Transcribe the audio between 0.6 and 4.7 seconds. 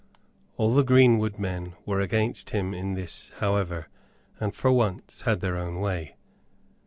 the greenwood men were against him in this, however, and